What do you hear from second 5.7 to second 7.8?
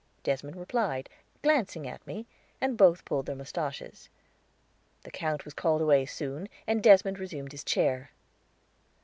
away soon, and Desmond resumed his